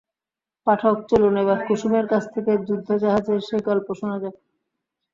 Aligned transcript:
পাঠক, 0.67 0.95
চলুন 1.09 1.33
এবার 1.37 1.59
কুসুমের 1.67 2.05
কাছ 2.07 2.23
থেকে 2.33 2.51
যুদ্ধজাহাজের 2.67 3.39
সেই 3.47 3.61
গল্প 3.69 3.87
শোনা 3.99 4.17
যাক। 4.21 4.35